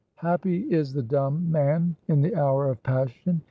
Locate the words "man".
1.51-1.95